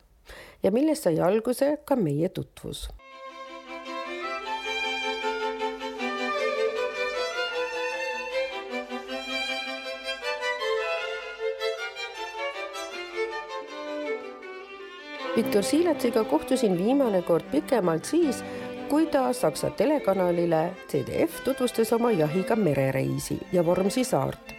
[0.62, 2.88] ja millest sai alguse ka meie tutvus
[15.36, 18.40] Viktor Siilatsiga kohtusin viimane kord pikemalt siis,
[18.88, 24.55] kui ta Saksa telekanalile CDF tutvustas oma jahiga merereisi ja Vormsi saart.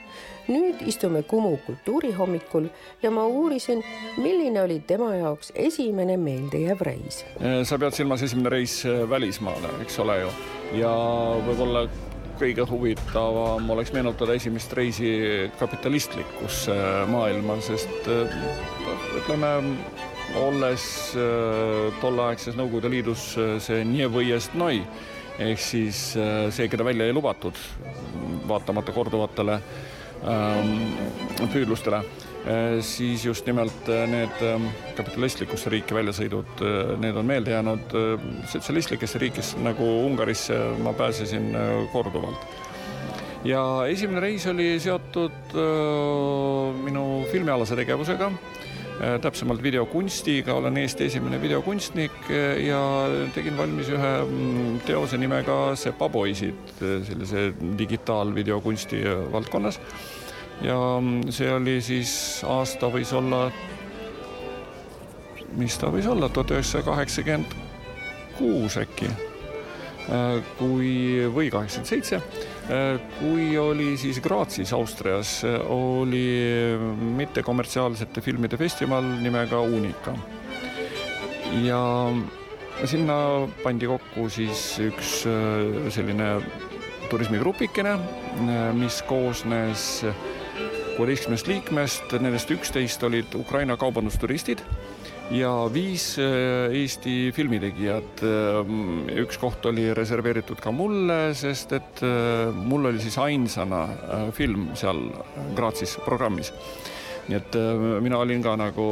[0.48, 2.70] Nüüd istume Kumu kultuurihommikul
[3.04, 3.84] ja ma uurisin,
[4.18, 7.24] milline oli tema jaoks esimene meeldejääv reis.
[7.64, 10.34] sa pead silmas esimene reis välismaale, eks ole ju,
[10.82, 10.94] ja
[11.48, 11.88] võib-olla
[12.38, 15.10] kõige huvitavam oleks meenutada esimest reisi
[15.60, 16.76] kapitalistlikkusse
[17.10, 18.12] maailma, sest
[19.18, 19.56] ütleme
[20.36, 24.82] olles äh, tolleaegses Nõukogude Liidus äh, see Nievõiest-Noi
[25.40, 27.58] ehk siis äh, see, keda välja ei lubatud,
[28.50, 29.60] vaatamata korduvatele
[31.54, 32.02] püüdlustele,
[32.84, 36.64] siis just nimelt need ähm, kapitalistlikusse riiki väljasõidud,
[37.02, 37.96] need on meelde jäänud.
[38.52, 41.52] sotsialistlikesse riikidesse nagu Ungarisse ma pääsesin
[41.92, 42.46] korduvalt.
[43.44, 45.56] ja esimene reis oli seotud
[46.84, 48.32] minu filmialase tegevusega
[48.98, 52.80] Äh, täpsemalt videokunstiga, olen Eesti esimene videokunstnik äh, ja
[53.36, 59.78] tegin valmis ühe mm, teose nimega Sepapoisid, äh, sellise digitaalvideokunsti valdkonnas.
[60.62, 62.12] Ja mm, see oli siis
[62.48, 63.48] aasta võis olla,
[65.58, 67.56] mis ta võis olla, tuhat üheksasada kaheksakümmend
[68.38, 69.10] kuus äkki.
[70.58, 70.92] kui,
[71.36, 72.22] või kaheksakümmend seitse,
[73.18, 76.78] kui oli siis Graatsis, Austrias, oli
[77.18, 80.14] mittekommertsiaalsete filmide festival nimega Unica.
[81.64, 81.82] ja
[82.86, 83.18] sinna
[83.64, 85.26] pandi kokku siis üks
[85.92, 86.32] selline
[87.10, 87.98] turismigrupikene,
[88.80, 90.06] mis koosnes
[90.98, 94.64] kuueteistkümnest liikmest, nendest üksteist olid Ukraina kaubandusturistid
[95.30, 98.24] ja viis äh, Eesti filmitegijat.
[98.26, 104.26] Ähm, üks koht oli reserveeritud ka mulle, sest et äh, mul oli siis ainsana äh,
[104.34, 105.04] film seal
[105.58, 106.54] Graatsis programmis.
[107.28, 107.56] nii et
[108.00, 108.84] mina olin ka nagu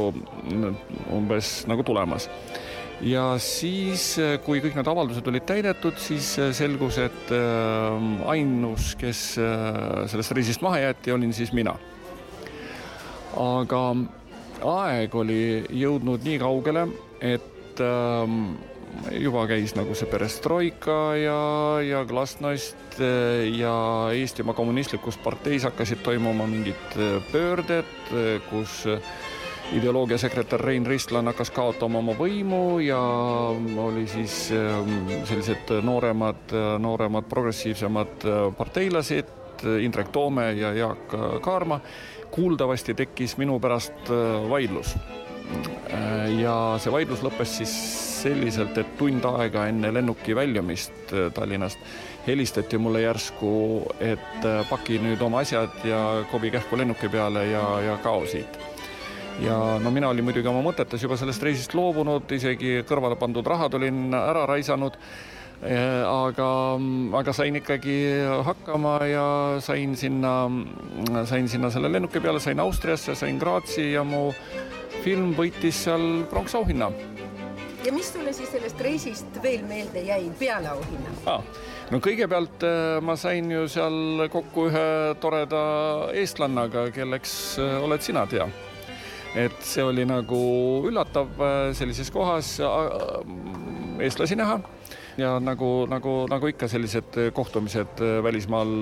[1.16, 2.26] umbes nagu tulemas
[3.00, 7.32] ja siis, kui kõik need avaldused olid täidetud, siis selgus, et
[8.28, 9.22] ainus, kes
[10.12, 11.78] sellest reisist maha jäeti, olin siis mina
[13.36, 13.82] aga
[14.66, 16.88] aeg oli jõudnud nii kaugele,
[17.22, 18.56] et ähm,
[19.20, 21.40] juba käis nagu see perestroika ja,
[21.84, 23.76] ja glasnost äh, ja
[24.16, 28.86] Eestimaa Kommunistlikus Parteis hakkasid toimuma mingid äh, pöörded, äh, kus
[29.74, 33.00] ideoloogiasekretär Rein Ristlan hakkas kaotama oma võimu ja
[33.82, 39.34] oli siis ähm, sellised nooremad, nooremad progressiivsemad parteilased,
[39.82, 41.80] Indrek Toome ja Jaak Kaarma
[42.32, 44.96] kuuldavasti tekkis minu pärast äh, vaidlus.
[45.94, 47.74] Äh, ja see vaidlus lõppes siis
[48.26, 51.82] selliselt, et tund aega enne lennuki väljumist äh, Tallinnast
[52.26, 53.50] helistati mulle järsku,
[54.02, 56.00] et paki nüüd oma asjad ja
[56.32, 58.58] kobi kähku lennuki peale ja, ja kao siit
[59.44, 63.78] ja no mina olin muidugi oma mõtetes juba sellest reisist loobunud, isegi kõrvale pandud rahad
[63.78, 64.98] olin ära raisanud
[65.64, 66.50] aga,
[67.20, 67.98] aga sain ikkagi
[68.46, 69.28] hakkama ja
[69.64, 70.50] sain sinna,
[71.26, 74.30] sain sinna selle lennuki peale, sain Austriasse, sain Graatsi ja mu
[75.06, 76.90] film võitis seal pronksauhinna.
[77.86, 81.44] ja mis sulle siis sellest reisist veel meelde jäi peale auhinna ah,?
[81.94, 84.88] no kõigepealt äh, ma sain ju seal kokku ühe
[85.22, 85.66] toreda
[86.18, 88.48] eestlannaga, kelleks äh, oled sina, Tea
[89.36, 90.42] et see oli nagu
[90.90, 92.56] üllatav äh, sellises kohas
[94.02, 94.58] eestlasi näha
[95.18, 98.74] ja nagu, nagu, nagu ikka sellised kohtumised välismaal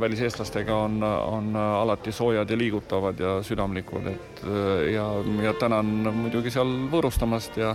[0.00, 4.44] väliseestlastega on, on alati soojad ja liigutavad ja südamlikud, et
[4.94, 5.08] ja,
[5.42, 7.74] ja tänan muidugi seal võõrustamast ja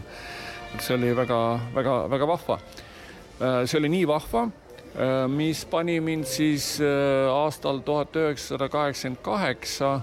[0.80, 2.60] see oli väga-väga-väga vahva.
[3.66, 4.48] see oli nii vahva,
[5.28, 6.78] mis pani mind siis
[7.34, 10.00] aastal tuhat üheksasada kaheksakümmend kaheksa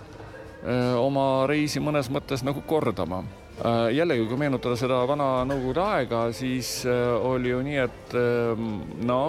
[1.01, 3.25] oma reisi mõnes mõttes nagu kordama
[3.65, 8.67] jällegi, kui meenutada seda vana Nõukogude aega, siis äh, oli ju nii, et ähm,
[9.09, 9.21] no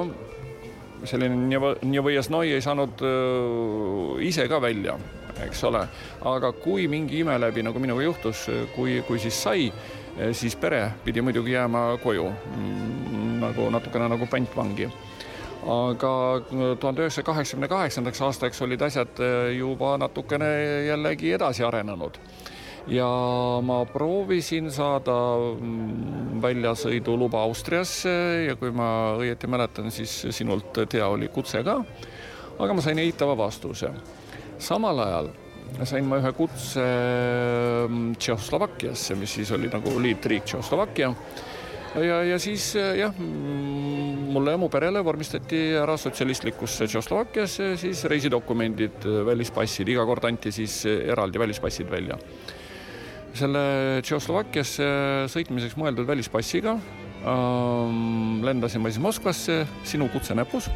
[1.07, 4.97] selline Njevõiasnoi ei saanud äh, ise ka välja,
[5.45, 5.85] eks ole,
[6.27, 9.69] aga kui mingi ime läbi, nagu minuga juhtus, kui, kui siis sai,
[10.33, 14.89] siis pere pidi muidugi jääma koju mm, nagu natukene nagu pantvangi.
[15.67, 16.11] Aga
[16.79, 19.21] tuhande üheksasaja kaheksakümne kaheksandaks aastaks olid asjad
[19.53, 20.49] juba natukene
[20.87, 22.17] jällegi edasi arenenud
[22.87, 23.07] ja
[23.63, 25.15] ma proovisin saada
[25.59, 28.13] mm, väljasõiduluba Austriasse
[28.47, 31.81] ja kui ma õieti mäletan, siis sinult, Tea, oli kutse ka.
[32.57, 33.91] aga ma sain eitava vastuse.
[34.59, 35.29] samal ajal
[35.85, 36.83] sain ma ühe kutse
[37.89, 41.13] mm, Tšehhoslovakkiasse, mis siis oli nagu liitriik Tšehhoslovakkia.
[42.01, 49.03] ja, ja siis jah, mm, mulle ja mu perele vormistati ära sotsialistlikusse Tšehhoslovakkiasse siis reisidokumendid,
[49.25, 52.17] välispassid, iga kord anti siis eraldi välispassid välja
[53.37, 53.63] selle
[54.03, 54.87] Tšehhoslovakkiasse
[55.31, 56.77] sõitmiseks mõeldud välispassiga
[57.27, 60.69] ähm, lendasin ma siis Moskvasse, sinu kutse näpus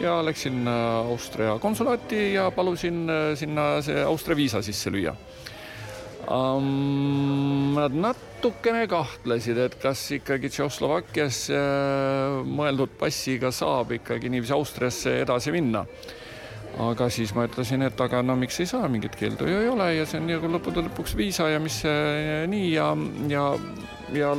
[0.00, 5.16] ja läksin äh, Austria konsulaati ja palusin äh, sinna see Austria viisa sisse lüüa
[6.30, 7.74] um,.
[7.78, 15.54] Nad natukene kahtlesid, et kas ikkagi Tšehhoslovakkiasse äh, mõeldud passiga saab ikkagi niiviisi Austriasse edasi
[15.54, 15.84] minna
[16.78, 19.48] aga siis ma ütlesin, et aga no miks ei saa, mingit keeldu?
[19.48, 19.90] Ju ei ole.
[19.96, 21.80] Ja see on nagu lõppude lõpuks viisa ja mis
[22.52, 22.92] nii ja,
[23.32, 23.46] ja,
[24.14, 24.34] ja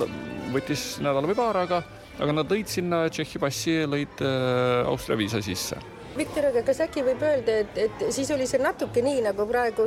[0.53, 1.83] võttis nädal või paar, aga,
[2.19, 5.79] aga nad lõid sinna Tšehhi passi, lõid äh, Austria viisa sisse.
[6.17, 9.85] Viktor, aga kas äkki võib öelda, et, et siis oli see natuke nii nagu praegu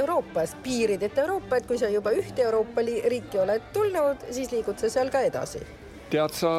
[0.00, 4.90] Euroopas, piirideta Euroopa, et kui sa juba ühte Euroopa riiki oled tulnud, siis liigud sa
[4.90, 5.62] seal ka edasi?
[6.10, 6.50] tead sa,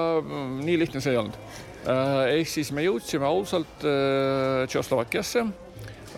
[0.64, 1.36] nii lihtne see ei olnud.
[1.36, 5.46] Äh, ehk siis me jõudsime ausalt äh, Tšehhoslovakkiasse.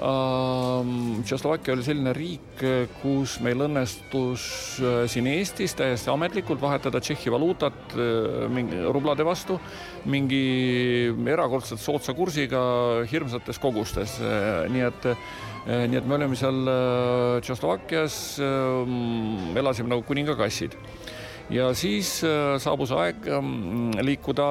[0.04, 2.64] Ähm, Tšehhoslovakkia oli selline riik,
[3.00, 4.44] kus meil õnnestus
[4.82, 7.96] äh, siin Eestis täiesti ametlikult vahetada Tšehhi valuutat
[8.52, 9.60] mingi rublade vastu
[10.10, 12.60] mingi erakordselt soodsa kursiga
[13.12, 14.18] hirmsates kogustes,
[14.74, 15.12] nii et
[15.64, 16.60] nii et me olime seal
[17.40, 18.18] Tšehhoslovakkias,
[19.56, 20.76] elasime nagu kuningakassid
[21.50, 22.22] ja siis
[22.64, 23.26] saabus aeg
[24.02, 24.50] liikuda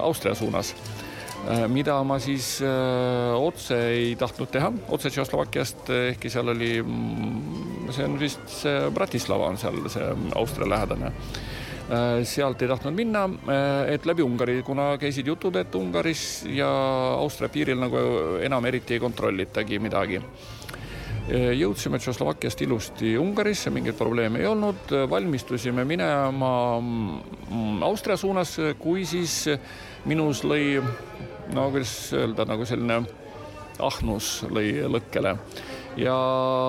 [0.00, 0.74] Austria suunas.
[1.68, 6.70] Mida ma siis otse ei tahtnud teha, otse Tšehhoslovakkiast, ehkki seal oli,
[7.92, 10.08] see on vist see Bratislava on seal see
[10.40, 11.12] Austria lähedane.
[11.84, 16.68] Äh, sealt ei tahtnud minna, äh, et läbi Ungari, kuna käisid jutud, et Ungaris ja
[17.18, 17.98] Austria piiril nagu
[18.40, 20.16] enam eriti ei kontrollitagi midagi.
[20.16, 20.63] äh,
[21.28, 29.44] jõudsime Tšehhoslovakkiast ilusti Ungarisse, mingeid probleeme ei olnud, valmistusime minema mm, Austria suunas, kui siis
[30.04, 30.82] minus lõi,
[31.56, 33.00] no kuidas öelda, nagu selline
[33.80, 35.36] ahnus lõi lõkkele.
[35.96, 36.18] ja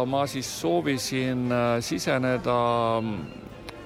[0.07, 1.49] ma siis soovisin
[1.83, 2.59] siseneda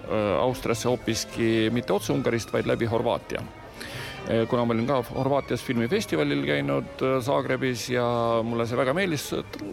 [0.10, 3.59] Äh, Austriasse hoopiski mitte otse Ungarist, vaid läbi Horvaatia äh,
[4.50, 8.06] kuna ma olin ka Horvaatias filmifestivalil käinud äh, Zagrebis ja
[8.46, 9.32] mulle see väga meeldis,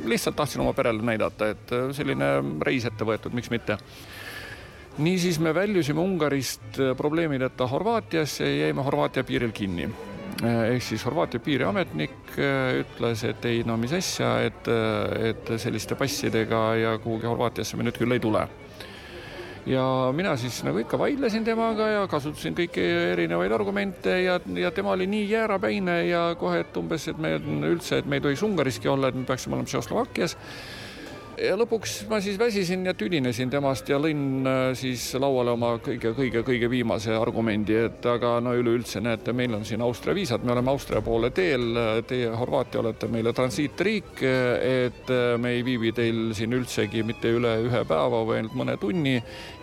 [0.09, 2.31] lihtsalt tahtsin oma perele näidata, et selline
[2.65, 3.77] reis ette võetud, miks mitte.
[4.99, 9.91] niisiis me väljusime Ungarist probleemideta Horvaatiasse ja jäime Horvaatia piiril kinni.
[10.43, 12.37] ehk siis Horvaatia piiriametnik
[12.81, 14.69] ütles, et ei no mis asja, et,
[15.31, 18.49] et selliste passidega ja kuhugi Horvaatiasse me nüüd küll ei tule
[19.67, 24.95] ja mina siis nagu ikka vaidlesin temaga ja kasutasin kõiki erinevaid argumente ja, ja tema
[24.95, 27.35] oli nii jäärapäine ja kohe, et umbes, et me
[27.71, 30.37] üldse, et me ei tohiks Ungariski olla, et me peaksime olema Tšehhoslovakkias
[31.41, 36.69] ja lõpuks ma siis väsisin ja tüdinesin temast ja lõin äh, siis lauale oma kõige-kõige-kõige
[36.73, 41.03] viimase argumendi, et aga no üleüldse näete, meil on siin Austria viisad, me oleme Austria
[41.05, 41.67] poole teel,
[42.09, 47.57] teie Horvaatia olete meile transiitriik, et äh, me ei viibi teil siin üldsegi mitte üle
[47.67, 49.17] ühe päeva või ainult mõne tunni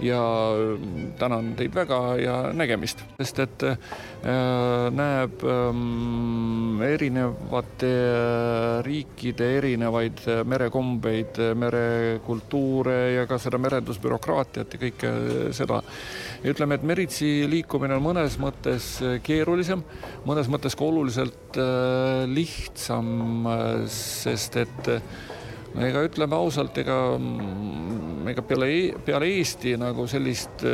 [0.04, 0.22] ja
[0.54, 0.88] äh,
[1.22, 3.66] tänan teid väga ja nägemist, sest et
[4.24, 7.92] näeb ähm, erinevate
[8.86, 15.12] riikide erinevaid merekombeid merekultuure ja ka seda merendusbürokraatiat ja kõike
[15.56, 15.82] seda.
[16.44, 19.84] ütleme, et meritsi liikumine on mõnes mõttes keerulisem,
[20.28, 24.92] mõnes mõttes ka oluliselt äh, lihtsam, äh, sest et
[25.82, 30.66] ega ütleme ausalt, ega, mm, ega peale, e-, peale Eesti nagu sellist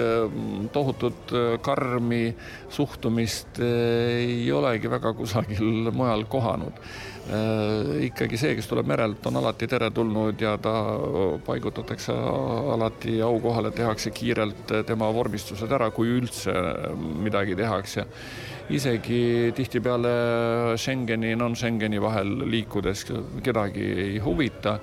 [0.75, 2.33] tohutut äh, karmi
[2.73, 6.83] suhtumist äh, ei olegi väga kusagil mujal kohanud.
[7.29, 10.73] Äh, ikkagi see, kes tuleb merelt, on alati teretulnud ja ta
[11.45, 12.15] paigutatakse
[12.73, 16.55] alati aukohale, tehakse kiirelt tema vormistused ära, kui üldse
[16.97, 18.07] midagi tehakse
[18.69, 23.05] isegi tihtipeale Schengeni, non-Schengeni vahel liikudes
[23.43, 24.79] kedagi ei huvita.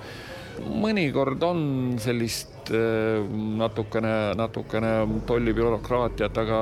[0.56, 1.58] mõnikord on
[2.00, 3.26] sellist äh,
[3.60, 4.92] natukene, natukene
[5.26, 6.60] tollibürokraatiat, aga,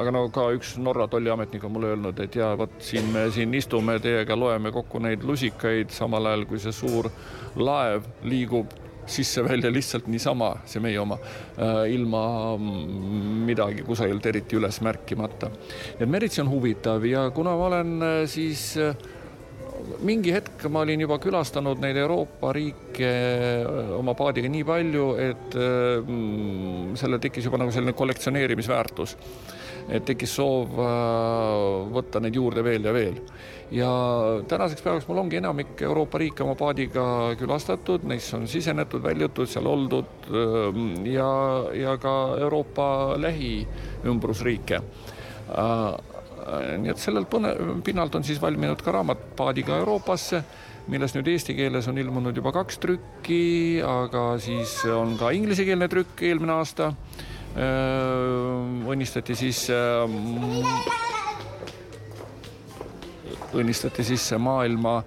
[0.00, 3.54] aga no ka üks Norra tolliametnik on mulle öelnud, et jaa, vot siin me siin
[3.54, 7.10] istume teiega, loeme kokku neid lusikaid, samal ajal kui see suur
[7.56, 8.78] laev liigub
[9.10, 11.18] sisse-välja lihtsalt niisama, see meie oma,
[11.58, 12.24] äh, ilma
[12.56, 15.50] mm, midagi kusagilt eriti üles märkimata.
[15.98, 18.94] et Meritsi on huvitav ja kuna ma olen äh, siis äh,
[20.06, 23.10] mingi hetk ma olin juba külastanud neid Euroopa riike
[23.96, 29.16] oma paadiga nii palju, et mm, sellel tekkis juba nagu selline kollektsioneerimisväärtus
[29.90, 30.76] et tekkis soov
[31.94, 33.16] võtta neid juurde veel ja veel.
[33.74, 33.90] ja
[34.50, 37.04] tänaseks päevaks mul ongi enamik Euroopa riike oma paadiga
[37.38, 40.30] külastatud, neisse on sisenetud, väljutud, seal oldud
[41.06, 41.30] ja,
[41.74, 42.88] ja ka Euroopa
[43.22, 46.19] lähiümbrusriike äh,
[46.80, 47.30] nii et sellelt
[47.84, 50.42] pinnalt on siis valminud ka raamat Paadiga Euroopasse,
[50.90, 53.42] millest nüüd eesti keeles on ilmunud juba kaks trükki,
[53.86, 56.92] aga siis on ka inglisekeelne trükk eelmine aasta
[57.50, 59.64] Äh, õnnistati siis
[63.50, 65.00] õnnistati sisse maailma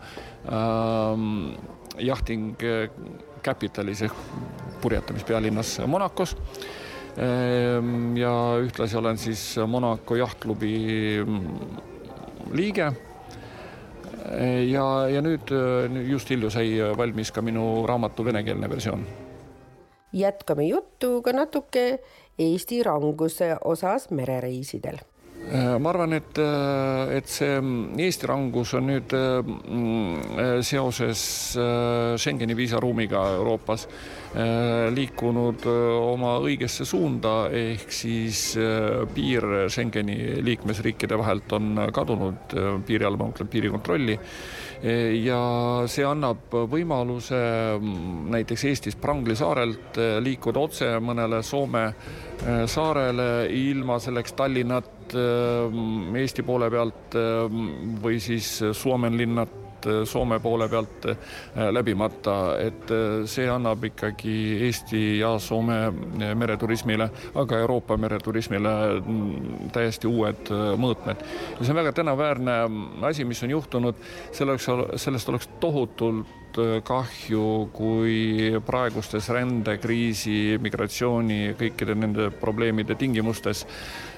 [0.51, 1.53] ähm,
[2.03, 2.59] jahting
[3.43, 4.19] Capitalis ehk
[4.83, 6.35] purjetamispealinnas Monacos.
[8.17, 10.77] Ja ühtlasi olen siis Monaco jahtklubi
[11.25, 11.43] mm,
[12.57, 12.87] liige.
[14.71, 15.51] ja, ja nüüd
[16.09, 19.05] just hilju sai valmis ka minu raamatu venekeelne versioon.
[20.13, 21.99] jätkame juttu ka natuke
[22.39, 24.97] Eesti ranguse osas merereisidel?
[25.51, 31.23] Äh, ma arvan, et, äh, et see mm, Eesti rangus on nüüd mm, seoses
[31.59, 33.87] äh, Schengeni viisaruumiga Euroopas
[34.33, 38.55] liikunud oma õigesse suunda, ehk siis
[39.13, 42.55] piir Schengeni liikmesriikide vahelt on kadunud,
[42.87, 44.15] piiri all ma mõtlen piirikontrolli
[44.83, 45.39] ja
[45.87, 47.37] see annab võimaluse
[47.77, 55.15] mm, näiteks Eestis Prangli saarelt eh, liikuda otse mõnele Soome eh, saarele ilma selleks Tallinnat
[55.15, 55.79] eh,
[56.19, 57.15] Eesti poole pealt
[58.03, 61.05] või siis Suomenlinnat sealt Soome poole pealt
[61.71, 62.91] läbimata, et
[63.29, 64.35] see annab ikkagi
[64.67, 65.91] Eesti ja Soome
[66.35, 71.25] mereturismile, aga Euroopa mereturismile mm, täiesti uued mõõtmed.
[71.59, 72.57] ja see on väga tänuväärne
[73.09, 73.95] asi, mis on juhtunud,
[74.31, 76.42] selleks, sellest oleks tohutult
[76.85, 83.65] kahju, kui praegustes rändekriisi, migratsiooni, kõikide nende probleemide tingimustes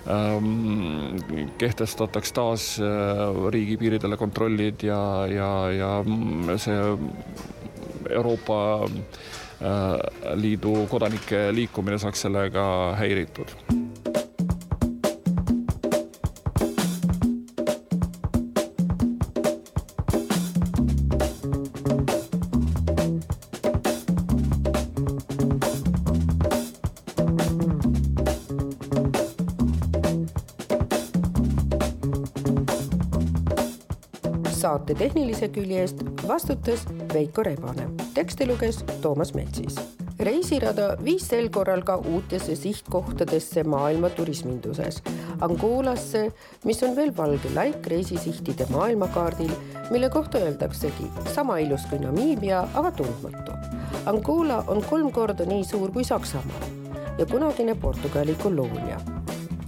[0.10, 1.18] ähm,
[1.62, 3.24] kehtestataks taas äh,
[3.56, 5.00] riigipiiridele kontrollid ja,
[5.32, 5.94] ja, ja
[6.62, 6.78] see
[8.10, 12.68] Euroopa äh, Liidu kodanike liikumine saaks sellega
[13.00, 13.75] häiritud
[35.46, 39.76] tehnilise külje eest vastutas Veiko Rebane, teksti luges Toomas Metsis.
[40.20, 45.02] reisirada viis sel korral ka uutesse sihtkohtadesse maailma turisminduses.
[45.42, 46.32] Angolasse,
[46.64, 49.52] mis on veel valge laik reisisihtide maailmakaardil,
[49.92, 53.52] mille kohta öeldaksegi sama ilus kui Namiibia, aga tundmatu.
[54.06, 56.72] Angola on kolm korda nii suur kui Saksamaa
[57.18, 59.15] ja kunagine Portugali koloonia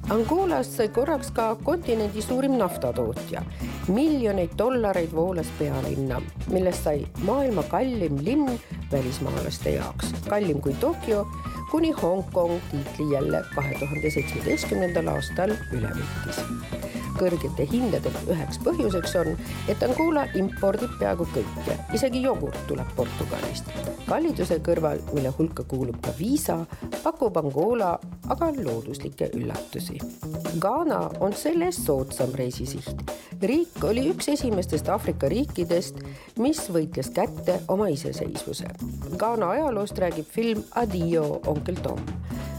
[0.09, 3.41] Angolas sai korraks ka kontinendi suurim naftatootja.
[3.87, 8.59] miljoneid dollareid voolas pealinna, millest sai maailma kallim linn
[8.91, 11.27] välismaalaste jaoks, kallim kui Tokyo,
[11.71, 16.43] kuni Hongkong tiitli jälle kahe tuhande seitsmeteistkümnendal aastal üle võttis
[17.17, 19.33] kõrgete hindade üheks põhjuseks on,
[19.71, 23.69] et Angola impordib peaaegu kõike, isegi jogurt tuleb Portugalist.
[24.07, 26.59] kalliduse kõrval, mille hulka kuulub ka viisa,
[27.03, 27.97] pakub Angola
[28.29, 29.99] aga looduslikke üllatusi.
[30.59, 33.11] Ghana on selle eest soodsam reisisiht.
[33.41, 35.99] riik oli üks esimestest Aafrika riikidest,
[36.39, 38.67] mis võitles kätte oma iseseisvuse.
[39.17, 42.01] Ghana ajaloost räägib film Adio, onkel Tom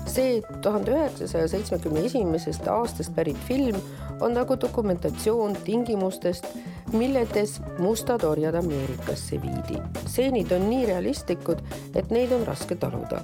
[0.08, 3.76] see tuhande üheksasaja seitsmekümne esimesest aastast pärit film
[4.20, 6.46] on nagu dokumentatsioon tingimustest,
[6.92, 9.82] milledes mustad orjad Ameerikasse viidi.
[10.06, 11.60] stseenid on nii realistlikud,
[11.94, 13.22] et neid on raske taluda.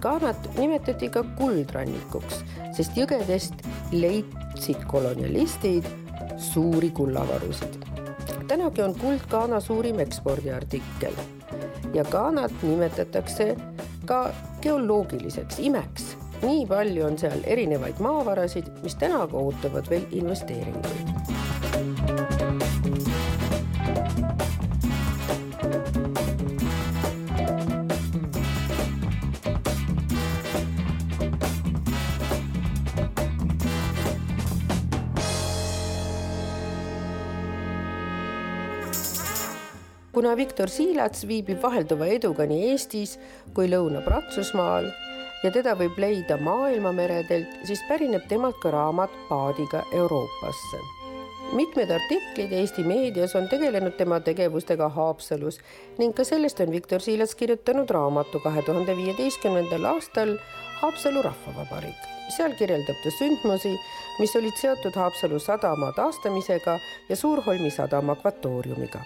[0.00, 2.44] Ghanat nimetati ka kuldrannikuks,
[2.76, 5.84] sest jõgedest leidsid kolonialistid
[6.36, 7.84] suuri kullavarusid.
[8.48, 11.12] tänagi on kuld Ghana suurim ekspordiartikkel
[11.94, 13.56] ja Ghanat nimetatakse
[14.08, 14.22] ka
[14.64, 22.27] geoloogiliseks imeks nii palju on seal erinevaid maavarasid, mis tänaga ootavad veel investeeringuid.
[40.18, 43.12] Kuna Viktor Siilats viibib vahelduva eduga nii Eestis
[43.54, 44.88] kui Lõuna-Prantsusmaal
[45.44, 50.80] ja teda võib leida maailmameredelt, siis pärineb temalt ka raamat Paadiga Euroopasse.
[51.54, 55.60] mitmed artiklid Eesti meedias on tegelenud tema tegevustega Haapsalus
[55.98, 60.34] ning ka sellest on Viktor Siilats kirjutanud raamatu kahe tuhande viieteistkümnendal aastal
[60.80, 62.02] Haapsalu rahvavabariik.
[62.36, 63.76] seal kirjeldab ta sündmusi,
[64.18, 69.04] mis olid seotud Haapsalu sadama taastamisega ja Suurholmi sadama akvatooriumiga.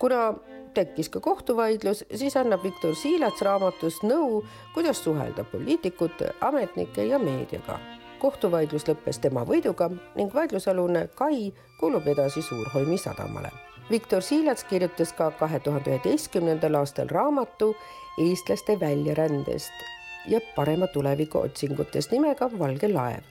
[0.00, 0.34] Kuna
[0.74, 4.42] tekkis ka kohtuvaidlus, siis annab Viktor Siilats raamatus nõu,
[4.74, 7.78] kuidas suhelda poliitikute, ametnike ja meediaga.
[8.20, 9.86] kohtuvaidlus lõppes tema võiduga
[10.16, 13.48] ning vaidlusalune kai kuulub edasi Suurholmi sadamale.
[13.90, 17.74] Viktor Siilats kirjutas ka kahe tuhande üheteistkümnendal aastal raamatu
[18.18, 19.72] eestlaste väljarändest
[20.28, 23.24] ja parema tuleviku otsingutest nimega Valge laev.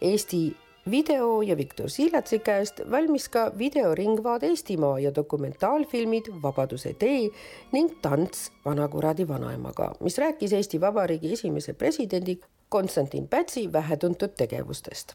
[0.00, 0.56] Eesti
[0.90, 7.28] video ja Viktor Siilatsi käest valmis ka videoringvaade Eestimaa ja dokumentaalfilmid Vabaduse tee
[7.72, 15.12] ning Tants vanakuradi vanaemaga, mis rääkis Eesti Vabariigi esimese presidendi Konstantin Pätsi vähetuntud tegevustest.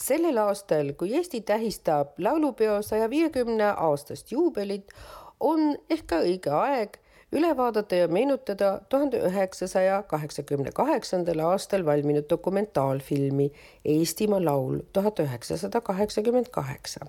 [0.00, 4.92] sellel aastal, kui Eesti tähistab laulupeo saja viiekümne aastast juubelit,
[5.40, 6.96] on ehk ka õige aeg
[7.32, 13.50] üle vaadata ja meenutada tuhande üheksasaja kaheksakümne kaheksandal aastal valminud dokumentaalfilmi
[13.84, 17.00] Eestimaa laul tuhat üheksasada kaheksakümmend kaheksa.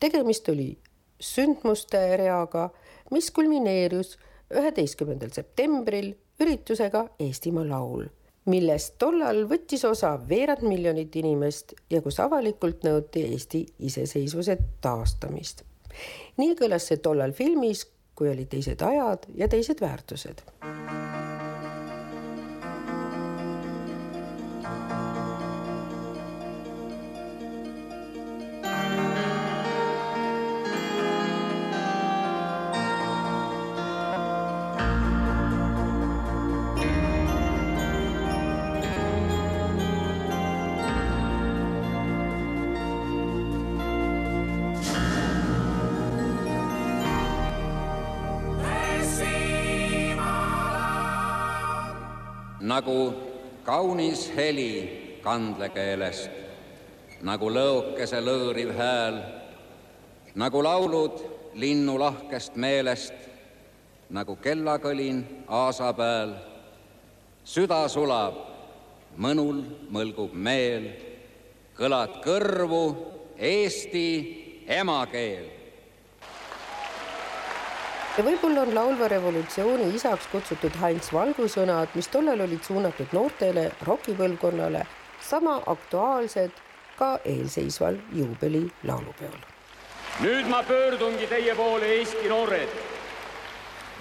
[0.00, 0.78] tegemist oli
[1.20, 2.70] sündmuste reaga,
[3.10, 4.18] mis kulmineerus
[4.50, 8.06] üheteistkümnendal septembril üritusega Eestimaa laul
[8.46, 15.64] millest tollal võttis osa veerand miljonit inimest ja kus avalikult nõuti Eesti iseseisvuse taastamist.
[16.36, 17.84] nii kõlas see tollal filmis
[18.20, 20.44] kui olid teised ajad ja teised väärtused
[52.80, 53.12] nagu
[53.64, 56.30] kaunis heli kandlekeelest,
[57.28, 59.18] nagu lõokese lõõriv hääl,
[60.40, 61.18] nagu laulud
[61.60, 63.12] linnu lahkest meelest,
[64.08, 66.32] nagu kellakõlin aasapääl.
[67.44, 68.34] süda sulab,
[69.16, 69.60] mõnul
[69.90, 70.90] mõlgub meel,
[71.76, 72.84] kõlad kõrvu
[73.36, 74.08] Eesti
[74.68, 75.59] emakeel
[78.18, 83.70] ja võib-olla on laulva revolutsiooni isaks kutsutud Heinz Valgu sõnad, mis tollal olid suunatud noortele
[83.86, 84.82] rokipõlvkonnale,
[85.22, 86.56] sama aktuaalsed
[86.98, 89.38] ka eelseisval juubeli laulupeol.
[90.20, 92.68] nüüd ma pöördungi teie poole, Eesti noored.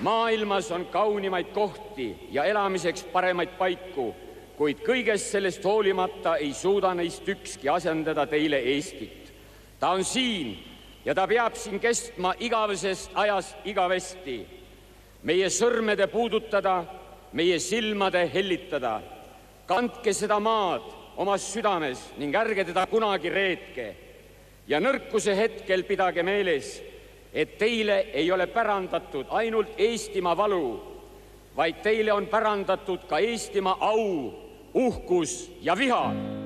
[0.02, 4.16] maailmas on kaunimaid kohti ja elamiseks paremaid paiku,
[4.58, 9.34] kuid kõigest sellest hoolimata ei suuda neist ükski asendada teile Eestit.
[9.80, 10.58] ta on siin
[11.06, 14.46] ja ta peab siin kestma igavesest ajast igavesti.
[15.24, 16.84] meie sõrmede puudutada,
[17.34, 19.02] meie silmade hellitada.
[19.68, 20.82] kandke seda maad
[21.18, 23.96] omas südames ning ärge teda kunagi reetke.
[24.68, 26.82] ja nõrkuse hetkel pidage meeles,
[27.34, 30.80] et teile ei ole pärandatud ainult Eestimaa valu,
[31.56, 34.34] vaid teile on pärandatud ka Eestimaa au,
[34.74, 36.39] uhkus ja viha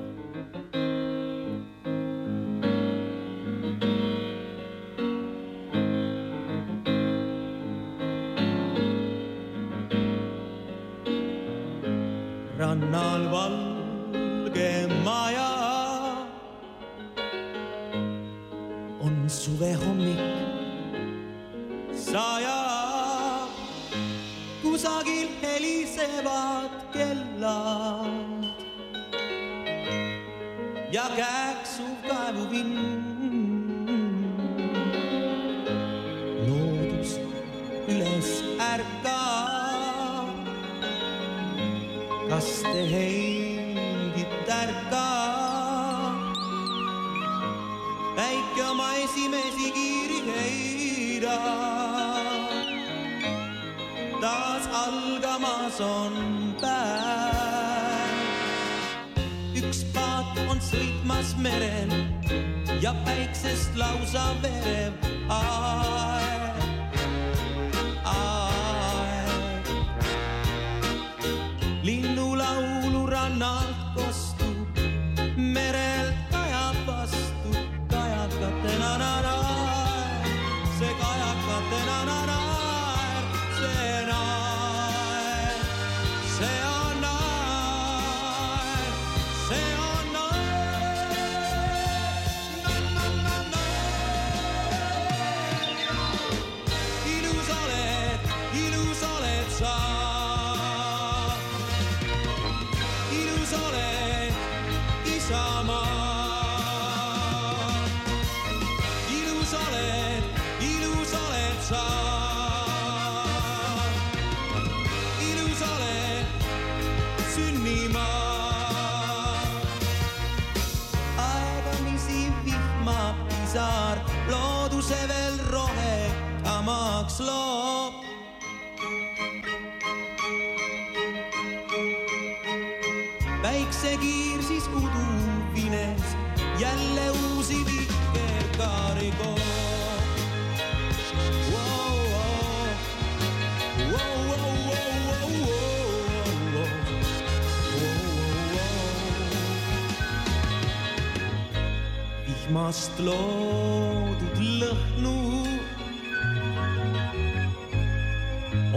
[152.64, 155.16] vihmast loodud lõhnu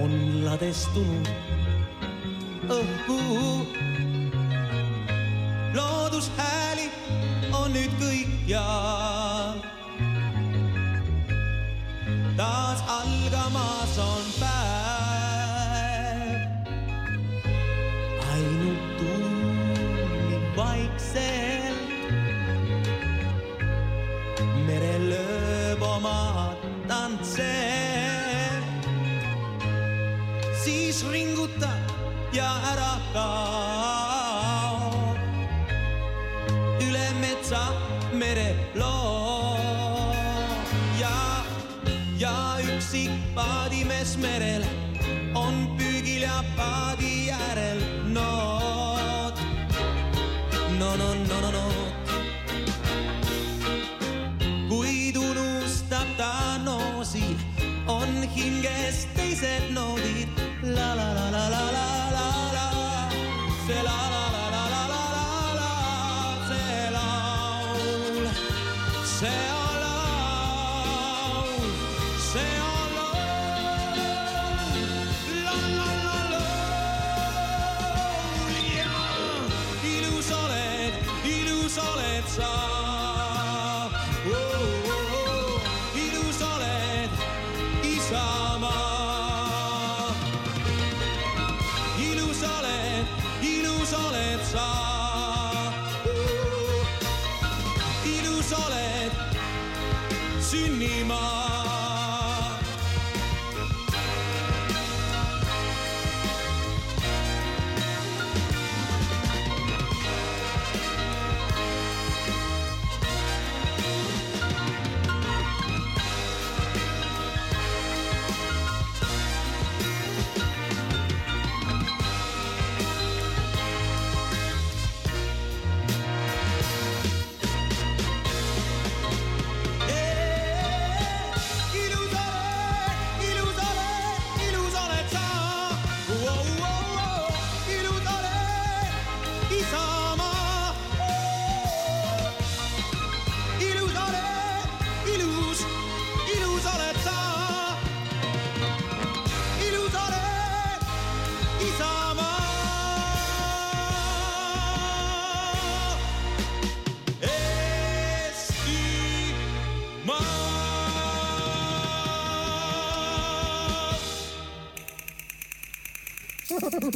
[0.02, 1.30] on ladestunud
[2.78, 3.20] õhku
[5.78, 6.90] loodushääli
[7.60, 9.62] on nüüd kõikjal.
[12.42, 13.75] taas algamas
[32.36, 33.45] يا أراك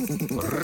[0.07, 0.60] Correcto.